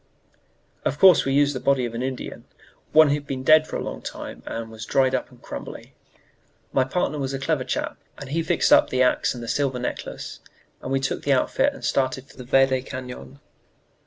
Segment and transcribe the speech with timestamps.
[0.83, 2.45] Of course we used the body of an Indian,
[2.91, 5.93] one who had been dead for a long time and was dried up and crumbly.
[6.73, 9.77] My partner was a clever chap, and he fixed up the axe and the silver
[9.77, 10.39] necklace,
[10.81, 13.37] and we took the outfit and started for the Verde Cañon.